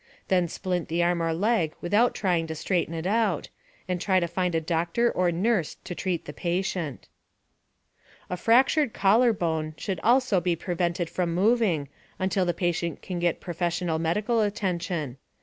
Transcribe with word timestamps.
Then 0.29 0.47
splint 0.47 0.87
the 0.87 1.03
arm 1.03 1.21
or 1.21 1.31
leg 1.31 1.75
without 1.79 2.15
trying 2.15 2.47
to 2.47 2.55
straighten 2.55 2.95
it 2.95 3.05
out, 3.05 3.49
and 3.87 4.01
try 4.01 4.19
to 4.19 4.27
find 4.27 4.55
a 4.55 4.59
doctor 4.59 5.11
or 5.11 5.31
nurse 5.31 5.77
to 5.83 5.93
treat 5.93 6.25
the 6.25 6.33
patient. 6.33 7.07
A 8.27 8.35
FRACTURED 8.35 8.95
COLLAR 8.95 9.31
BONE 9.31 9.75
should 9.77 9.99
also 9.99 10.41
be 10.41 10.55
prevented 10.55 11.07
from 11.07 11.35
moving, 11.35 11.87
until 12.17 12.45
the 12.45 12.51
patient 12.55 13.03
can 13.03 13.19
get 13.19 13.39
professional 13.39 13.99
medical 13.99 14.41
attention. 14.41 15.17